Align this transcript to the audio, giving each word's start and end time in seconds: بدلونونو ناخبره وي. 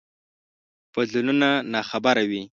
بدلونونو 0.93 1.49
ناخبره 1.73 2.23
وي. 2.29 2.41